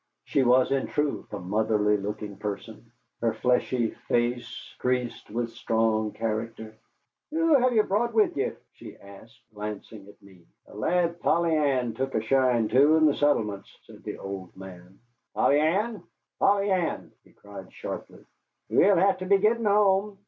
[0.23, 6.73] She was, in truth, a motherly looking person, her fleshy face creased with strong character.
[7.29, 10.47] "Who hev ye brought with ye?" she asked, glancing at me.
[10.67, 14.97] "A lad Polly Ann took a shine to in the settlements," said the old man.
[15.35, 16.01] "Polly Ann!
[16.39, 18.25] Polly Ann!" he cried sharply,
[18.71, 20.19] "we'll hev to be gittin' home."